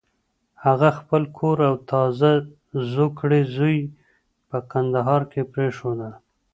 [0.65, 2.31] هغه خپل کور او تازه
[2.91, 3.77] زوکړی زوی
[4.49, 6.13] په کندهار کې پرېښودل.